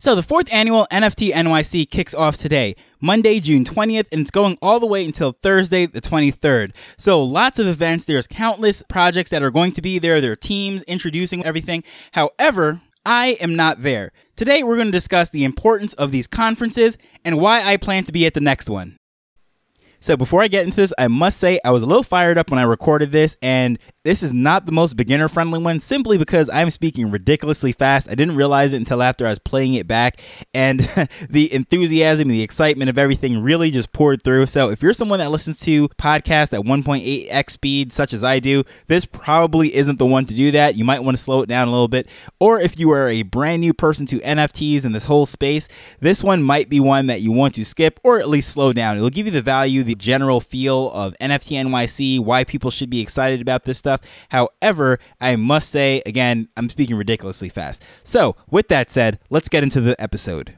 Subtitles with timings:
[0.00, 4.56] So, the fourth annual NFT NYC kicks off today, Monday, June 20th, and it's going
[4.62, 6.70] all the way until Thursday, the 23rd.
[6.96, 8.04] So, lots of events.
[8.04, 10.20] There's countless projects that are going to be there.
[10.20, 11.82] There are teams introducing everything.
[12.12, 14.12] However, I am not there.
[14.36, 18.12] Today, we're going to discuss the importance of these conferences and why I plan to
[18.12, 18.97] be at the next one.
[20.00, 22.50] So before I get into this, I must say I was a little fired up
[22.50, 26.48] when I recorded this, and this is not the most beginner friendly one simply because
[26.50, 28.08] I'm speaking ridiculously fast.
[28.08, 30.20] I didn't realize it until after I was playing it back,
[30.54, 30.80] and
[31.30, 34.46] the enthusiasm, the excitement of everything really just poured through.
[34.46, 38.62] So if you're someone that listens to podcasts at 1.8x speed, such as I do,
[38.86, 40.76] this probably isn't the one to do that.
[40.76, 42.08] You might want to slow it down a little bit.
[42.38, 46.22] Or if you are a brand new person to NFTs and this whole space, this
[46.22, 48.96] one might be one that you want to skip or at least slow down.
[48.96, 53.00] It'll give you the value the general feel of NFT NYC, why people should be
[53.00, 54.02] excited about this stuff.
[54.28, 57.82] However, I must say, again, I'm speaking ridiculously fast.
[58.02, 60.57] So, with that said, let's get into the episode.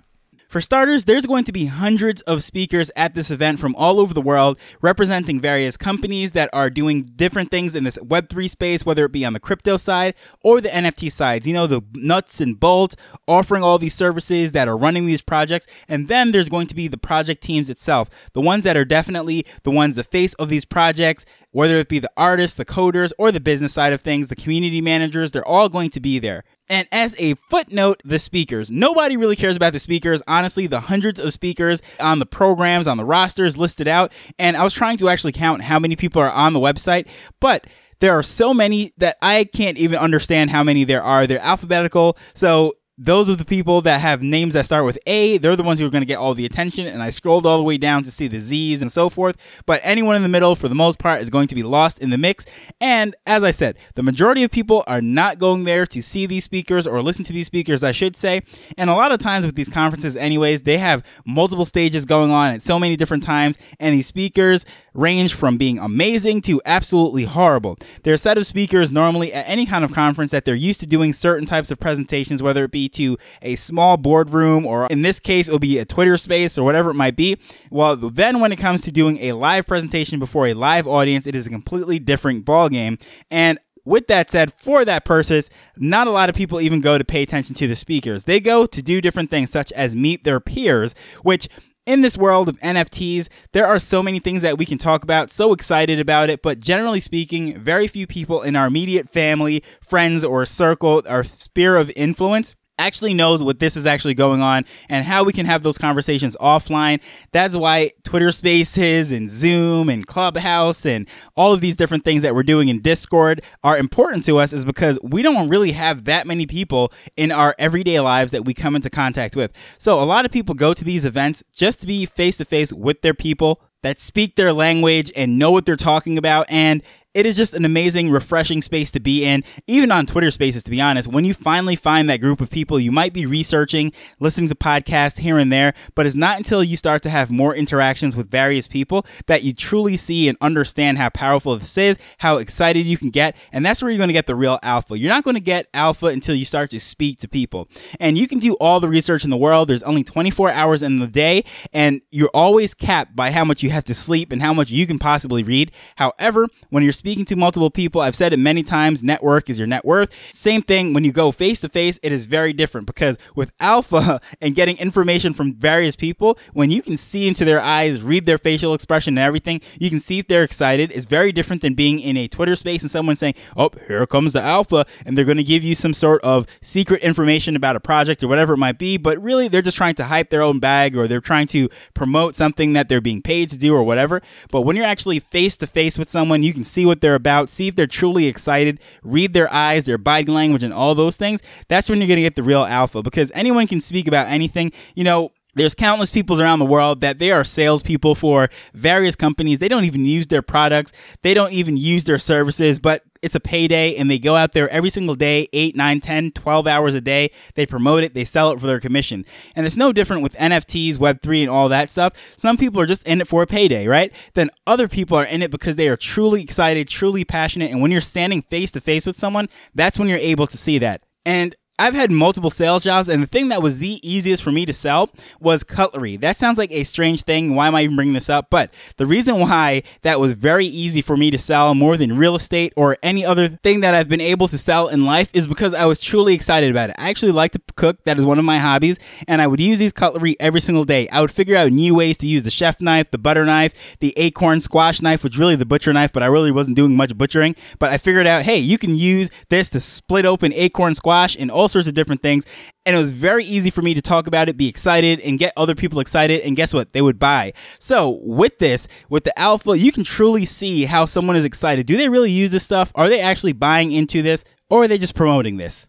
[0.50, 4.12] For starters, there's going to be hundreds of speakers at this event from all over
[4.12, 9.04] the world representing various companies that are doing different things in this Web3 space, whether
[9.04, 11.46] it be on the crypto side or the NFT sides.
[11.46, 12.96] You know, the nuts and bolts
[13.28, 15.68] offering all these services that are running these projects.
[15.86, 19.46] And then there's going to be the project teams itself, the ones that are definitely
[19.62, 23.30] the ones, the face of these projects, whether it be the artists, the coders, or
[23.30, 26.42] the business side of things, the community managers, they're all going to be there.
[26.70, 28.70] And as a footnote, the speakers.
[28.70, 30.22] Nobody really cares about the speakers.
[30.26, 34.12] Honestly, the hundreds of speakers on the programs, on the rosters listed out.
[34.38, 37.08] And I was trying to actually count how many people are on the website,
[37.40, 37.66] but
[37.98, 41.26] there are so many that I can't even understand how many there are.
[41.26, 42.16] They're alphabetical.
[42.34, 45.38] So those are the people that have names that start with A.
[45.38, 46.86] They're the ones who are going to get all the attention.
[46.86, 49.38] And I scrolled all the way down to see the Z's and so forth.
[49.64, 52.10] But anyone in the middle, for the most part, is going to be lost in
[52.10, 52.44] the mix.
[52.78, 56.44] And as I said, the majority of people are not going there to see these
[56.44, 58.42] speakers or listen to these speakers, I should say.
[58.76, 62.52] And a lot of times with these conferences, anyways, they have multiple stages going on
[62.52, 63.56] at so many different times.
[63.78, 67.78] And these speakers range from being amazing to absolutely horrible.
[68.02, 70.86] They're a set of speakers normally at any kind of conference that they're used to
[70.86, 75.20] doing certain types of presentations, whether it be to a small boardroom or in this
[75.20, 77.38] case it'll be a Twitter space or whatever it might be.
[77.70, 81.34] Well, then when it comes to doing a live presentation before a live audience, it
[81.34, 83.00] is a completely different ballgame.
[83.30, 87.04] And with that said, for that purpose, not a lot of people even go to
[87.04, 88.24] pay attention to the speakers.
[88.24, 91.48] They go to do different things, such as meet their peers, which
[91.86, 95.32] in this world of NFTs, there are so many things that we can talk about,
[95.32, 100.22] so excited about it, but generally speaking, very few people in our immediate family, friends,
[100.22, 105.04] or circle, our sphere of influence actually knows what this is actually going on and
[105.04, 107.00] how we can have those conversations offline.
[107.32, 112.34] That's why Twitter Spaces and Zoom and Clubhouse and all of these different things that
[112.34, 116.26] we're doing in Discord are important to us is because we don't really have that
[116.26, 119.52] many people in our everyday lives that we come into contact with.
[119.78, 122.72] So a lot of people go to these events just to be face to face
[122.72, 126.82] with their people that speak their language and know what they're talking about and
[127.12, 130.70] it is just an amazing, refreshing space to be in, even on Twitter spaces, to
[130.70, 131.08] be honest.
[131.08, 135.18] When you finally find that group of people, you might be researching, listening to podcasts
[135.18, 138.68] here and there, but it's not until you start to have more interactions with various
[138.68, 143.10] people that you truly see and understand how powerful this is, how excited you can
[143.10, 143.36] get.
[143.52, 144.96] And that's where you're going to get the real alpha.
[144.96, 147.68] You're not going to get alpha until you start to speak to people.
[147.98, 149.68] And you can do all the research in the world.
[149.68, 153.70] There's only 24 hours in the day, and you're always capped by how much you
[153.70, 155.72] have to sleep and how much you can possibly read.
[155.96, 159.66] However, when you're speaking to multiple people, I've said it many times network is your
[159.66, 160.12] net worth.
[160.34, 164.20] Same thing when you go face to face, it is very different because with alpha
[164.40, 168.36] and getting information from various people, when you can see into their eyes, read their
[168.36, 170.92] facial expression and everything, you can see if they're excited.
[170.92, 174.34] It's very different than being in a Twitter space and someone saying, Oh, here comes
[174.34, 177.80] the alpha, and they're going to give you some sort of secret information about a
[177.80, 178.98] project or whatever it might be.
[178.98, 182.36] But really, they're just trying to hype their own bag or they're trying to promote
[182.36, 184.20] something that they're being paid to do or whatever.
[184.50, 187.48] But when you're actually face to face with someone, you can see what they're about,
[187.48, 191.42] see if they're truly excited, read their eyes, their body language, and all those things.
[191.68, 194.72] That's when you're going to get the real alpha because anyone can speak about anything.
[194.94, 199.58] You know, there's countless people around the world that they are salespeople for various companies.
[199.58, 200.92] They don't even use their products.
[201.22, 204.68] They don't even use their services, but it's a payday and they go out there
[204.70, 207.30] every single day, 8, 9, 10, 12 hours a day.
[207.54, 209.24] They promote it, they sell it for their commission.
[209.54, 212.12] And it's no different with NFTs, Web3, and all that stuff.
[212.36, 214.12] Some people are just in it for a payday, right?
[214.34, 217.70] Then other people are in it because they are truly excited, truly passionate.
[217.70, 220.78] And when you're standing face to face with someone, that's when you're able to see
[220.78, 221.02] that.
[221.24, 224.66] And I've had multiple sales jobs, and the thing that was the easiest for me
[224.66, 225.08] to sell
[225.40, 226.18] was cutlery.
[226.18, 227.54] That sounds like a strange thing.
[227.54, 228.50] Why am I even bringing this up?
[228.50, 232.36] But the reason why that was very easy for me to sell more than real
[232.36, 235.72] estate or any other thing that I've been able to sell in life is because
[235.72, 236.96] I was truly excited about it.
[236.98, 239.78] I actually like to cook, that is one of my hobbies, and I would use
[239.78, 241.08] these cutlery every single day.
[241.08, 244.12] I would figure out new ways to use the chef knife, the butter knife, the
[244.18, 247.56] acorn squash knife, which really the butcher knife, but I really wasn't doing much butchering.
[247.78, 251.50] But I figured out, hey, you can use this to split open acorn squash and
[251.50, 252.46] all sorts of different things.
[252.84, 255.52] And it was very easy for me to talk about it, be excited, and get
[255.56, 256.40] other people excited.
[256.40, 256.92] And guess what?
[256.92, 257.52] They would buy.
[257.78, 261.86] So with this, with the alpha, you can truly see how someone is excited.
[261.86, 262.92] Do they really use this stuff?
[262.94, 264.44] Are they actually buying into this?
[264.68, 265.88] Or are they just promoting this?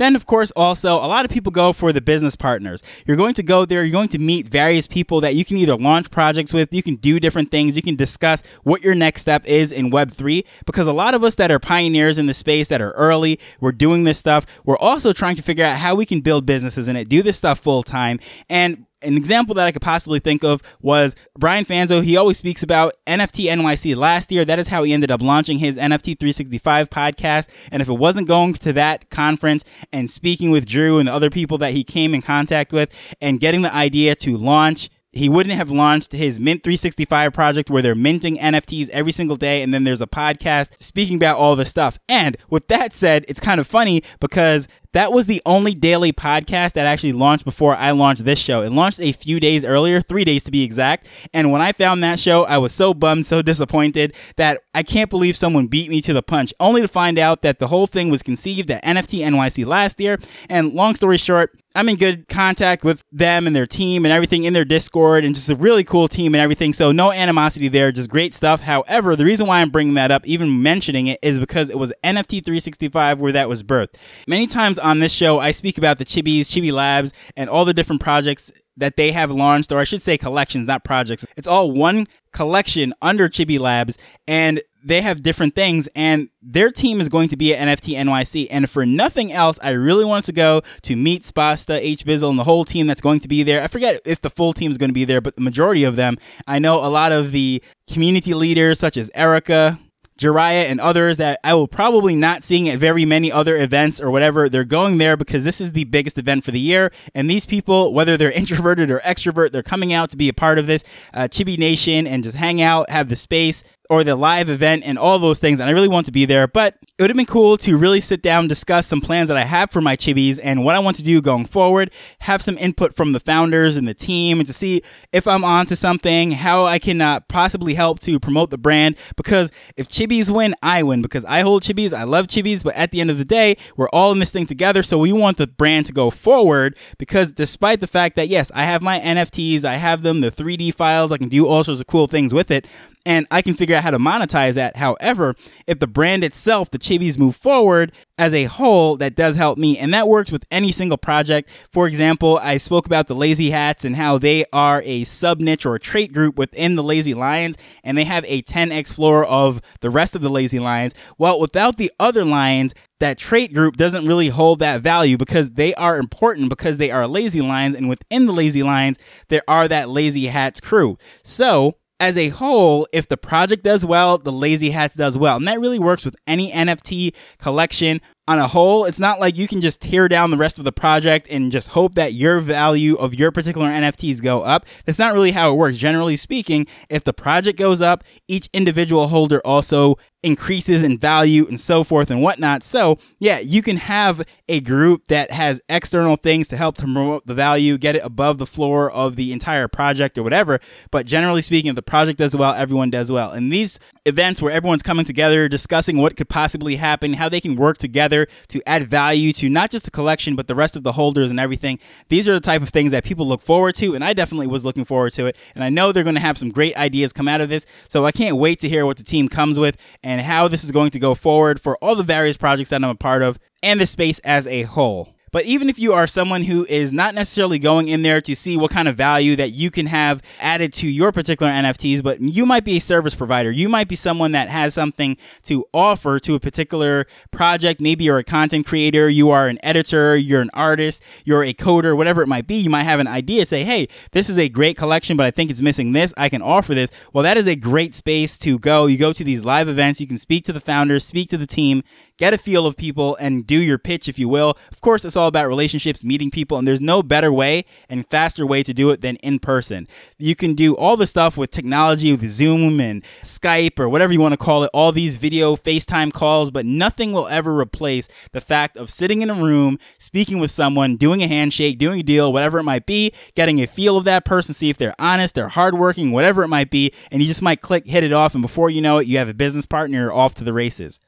[0.00, 2.82] Then, of course, also, a lot of people go for the business partners.
[3.06, 5.76] You're going to go there, you're going to meet various people that you can either
[5.76, 9.44] launch projects with, you can do different things, you can discuss what your next step
[9.44, 10.46] is in Web3.
[10.64, 13.72] Because a lot of us that are pioneers in the space, that are early, we're
[13.72, 16.96] doing this stuff, we're also trying to figure out how we can build businesses in
[16.96, 18.18] it, do this stuff full time.
[18.48, 22.02] And an example that I could possibly think of was Brian Fanzo.
[22.02, 24.44] He always speaks about NFT NYC last year.
[24.44, 27.48] That is how he ended up launching his NFT 365 podcast.
[27.70, 31.30] And if it wasn't going to that conference and speaking with Drew and the other
[31.30, 35.56] people that he came in contact with and getting the idea to launch he wouldn't
[35.56, 39.62] have launched his Mint 365 project where they're minting NFTs every single day.
[39.62, 41.98] And then there's a podcast speaking about all this stuff.
[42.08, 46.72] And with that said, it's kind of funny because that was the only daily podcast
[46.72, 48.62] that actually launched before I launched this show.
[48.62, 51.06] It launched a few days earlier, three days to be exact.
[51.32, 55.10] And when I found that show, I was so bummed, so disappointed that I can't
[55.10, 58.10] believe someone beat me to the punch, only to find out that the whole thing
[58.10, 60.18] was conceived at NFT NYC last year.
[60.48, 64.42] And long story short, I'm in good contact with them and their team and everything
[64.42, 66.72] in their Discord and just a really cool team and everything.
[66.72, 68.62] So no animosity there, just great stuff.
[68.62, 71.92] However, the reason why I'm bringing that up, even mentioning it, is because it was
[72.02, 73.94] NFT 365 where that was birthed.
[74.26, 77.74] Many times on this show, I speak about the Chibis, Chibi Labs, and all the
[77.74, 81.26] different projects that they have launched, or I should say collections, not projects.
[81.36, 85.88] It's all one collection under Chibi Labs, and they have different things.
[85.94, 88.48] And their team is going to be at NFT NYC.
[88.50, 92.38] And for nothing else, I really want to go to meet Spasta, H Bizzle, and
[92.38, 93.62] the whole team that's going to be there.
[93.62, 95.96] I forget if the full team is going to be there, but the majority of
[95.96, 96.16] them.
[96.46, 99.78] I know a lot of the community leaders, such as Erica,
[100.20, 104.10] Jiraiya and others that I will probably not seeing at very many other events or
[104.10, 104.48] whatever.
[104.48, 106.92] They're going there because this is the biggest event for the year.
[107.14, 110.58] And these people, whether they're introverted or extrovert, they're coming out to be a part
[110.58, 110.84] of this
[111.14, 114.96] uh, Chibi Nation and just hang out, have the space, or the live event and
[114.96, 115.58] all those things.
[115.58, 118.00] And I really want to be there, but it would have been cool to really
[118.00, 120.96] sit down, discuss some plans that I have for my chibis and what I want
[120.98, 121.90] to do going forward,
[122.20, 124.82] have some input from the founders and the team and to see
[125.12, 128.94] if I'm onto something, how I can uh, possibly help to promote the brand.
[129.16, 131.92] Because if chibis win, I win because I hold chibis.
[131.92, 134.46] I love chibis, but at the end of the day, we're all in this thing
[134.46, 134.84] together.
[134.84, 138.66] So we want the brand to go forward because despite the fact that, yes, I
[138.66, 141.88] have my NFTs, I have them, the 3D files, I can do all sorts of
[141.88, 142.68] cool things with it
[143.06, 144.76] and I can figure out how to monetize that.
[144.76, 145.34] However,
[145.66, 149.78] if the brand itself, the Chibis, move forward as a whole, that does help me,
[149.78, 151.48] and that works with any single project.
[151.72, 155.64] For example, I spoke about the Lazy Hats and how they are a sub niche
[155.64, 159.60] or a trait group within the Lazy Lions, and they have a 10x floor of
[159.80, 160.94] the rest of the Lazy Lions.
[161.18, 165.74] Well, without the other lions, that trait group doesn't really hold that value because they
[165.74, 168.98] are important because they are lazy lions and within the lazy lions
[169.28, 174.18] there are that lazy hats crew so as a whole, if the project does well,
[174.18, 175.36] the Lazy Hats does well.
[175.36, 178.84] And that really works with any NFT collection on a whole.
[178.84, 181.70] It's not like you can just tear down the rest of the project and just
[181.70, 184.66] hope that your value of your particular NFTs go up.
[184.86, 185.76] That's not really how it works.
[185.76, 191.58] Generally speaking, if the project goes up, each individual holder also increases in value and
[191.58, 192.62] so forth and whatnot.
[192.62, 197.34] So, yeah, you can have a group that has external things to help promote the
[197.34, 200.60] value, get it above the floor of the entire project or whatever.
[200.90, 203.30] But generally speaking, if the project does well, everyone does well.
[203.30, 207.56] And these events where everyone's coming together, discussing what could possibly happen, how they can
[207.56, 210.92] work together to add value to not just the collection, but the rest of the
[210.92, 211.78] holders and everything.
[212.08, 213.94] These are the type of things that people look forward to.
[213.94, 215.36] And I definitely was looking forward to it.
[215.54, 217.66] And I know they're going to have some great ideas come out of this.
[217.88, 220.72] So I can't wait to hear what the team comes with and how this is
[220.72, 223.80] going to go forward for all the various projects that I'm a part of and
[223.80, 225.14] the space as a whole.
[225.32, 228.56] But even if you are someone who is not necessarily going in there to see
[228.56, 232.44] what kind of value that you can have added to your particular NFTs, but you
[232.46, 233.50] might be a service provider.
[233.50, 237.80] You might be someone that has something to offer to a particular project.
[237.80, 241.96] Maybe you're a content creator, you are an editor, you're an artist, you're a coder,
[241.96, 242.56] whatever it might be.
[242.56, 245.50] You might have an idea, say, hey, this is a great collection, but I think
[245.50, 246.12] it's missing this.
[246.16, 246.90] I can offer this.
[247.12, 248.86] Well, that is a great space to go.
[248.86, 251.46] You go to these live events, you can speak to the founders, speak to the
[251.46, 251.82] team,
[252.20, 254.58] get a feel of people and do your pitch, if you will.
[254.70, 258.46] Of course, it's all about relationships, meeting people, and there's no better way and faster
[258.46, 259.88] way to do it than in person.
[260.18, 264.20] You can do all the stuff with technology, with Zoom and Skype or whatever you
[264.20, 268.42] want to call it, all these video FaceTime calls, but nothing will ever replace the
[268.42, 272.30] fact of sitting in a room, speaking with someone, doing a handshake, doing a deal,
[272.34, 275.48] whatever it might be, getting a feel of that person, see if they're honest, they're
[275.48, 278.68] hardworking, whatever it might be, and you just might click, hit it off, and before
[278.68, 281.00] you know it, you have a business partner off to the races.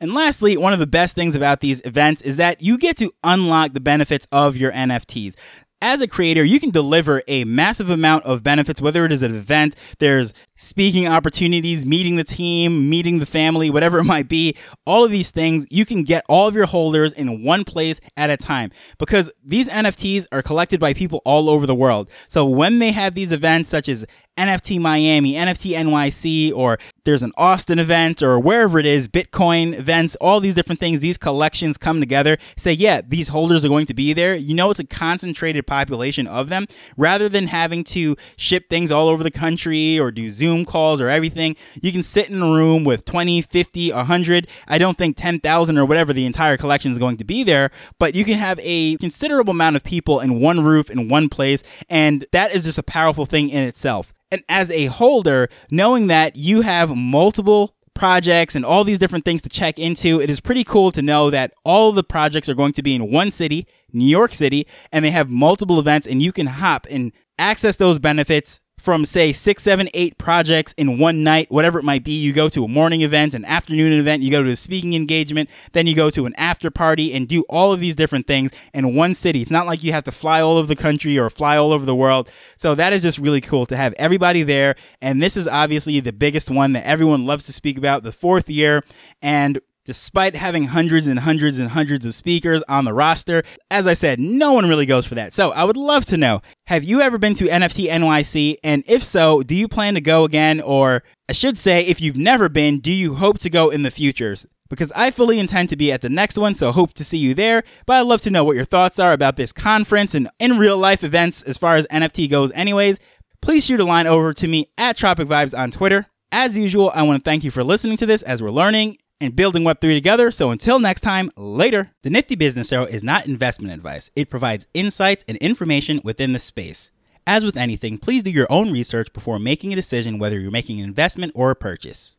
[0.00, 3.10] And lastly, one of the best things about these events is that you get to
[3.24, 5.34] unlock the benefits of your NFTs
[5.80, 9.34] as a creator, you can deliver a massive amount of benefits, whether it is an
[9.34, 14.54] event, there's speaking opportunities, meeting the team, meeting the family, whatever it might be.
[14.84, 18.28] All of these things, you can get all of your holders in one place at
[18.28, 22.10] a time because these NFTs are collected by people all over the world.
[22.26, 24.04] So when they have these events such as
[24.38, 30.14] NFT Miami, NFT NYC, or there's an Austin event, or wherever it is, Bitcoin events,
[30.20, 33.94] all these different things, these collections come together, say, yeah, these holders are going to
[33.94, 34.36] be there.
[34.36, 39.08] You know, it's a concentrated population of them rather than having to ship things all
[39.08, 41.56] over the country or do Zoom calls or everything.
[41.80, 44.48] You can sit in a room with 20, 50, 100.
[44.66, 48.14] I don't think 10,000 or whatever the entire collection is going to be there, but
[48.14, 51.62] you can have a considerable amount of people in one roof in one place.
[51.88, 54.12] And that is just a powerful thing in itself.
[54.30, 59.42] And as a holder, knowing that you have multiple projects and all these different things
[59.42, 62.72] to check into, it is pretty cool to know that all the projects are going
[62.72, 66.32] to be in one city, New York City, and they have multiple events and you
[66.32, 71.50] can hop and access those benefits from say six, seven, eight projects in one night,
[71.50, 72.12] whatever it might be.
[72.12, 75.50] You go to a morning event, an afternoon event, you go to a speaking engagement,
[75.72, 78.94] then you go to an after party and do all of these different things in
[78.94, 79.42] one city.
[79.42, 81.84] It's not like you have to fly all over the country or fly all over
[81.84, 82.30] the world.
[82.56, 84.76] So that is just really cool to have everybody there.
[85.02, 88.48] And this is obviously the biggest one that everyone loves to speak about, the fourth
[88.48, 88.84] year.
[89.20, 93.42] And despite having hundreds and hundreds and hundreds of speakers on the roster.
[93.70, 95.32] As I said, no one really goes for that.
[95.32, 98.56] So I would love to know have you ever been to NFT NYC?
[98.62, 100.60] And if so, do you plan to go again?
[100.60, 103.90] Or I should say, if you've never been, do you hope to go in the
[103.90, 104.44] futures?
[104.68, 107.32] Because I fully intend to be at the next one, so hope to see you
[107.32, 107.62] there.
[107.86, 110.76] But I'd love to know what your thoughts are about this conference and in real
[110.76, 112.98] life events as far as NFT goes, anyways.
[113.40, 116.08] Please shoot a line over to me at Tropic Vibes on Twitter.
[116.30, 119.36] As usual, I want to thank you for listening to this as we're learning and
[119.36, 120.30] building Web3 together.
[120.30, 121.90] So until next time, later.
[122.02, 126.38] The Nifty Business Arrow is not investment advice, it provides insights and information within the
[126.38, 126.90] space.
[127.26, 130.78] As with anything, please do your own research before making a decision whether you're making
[130.78, 132.16] an investment or a purchase.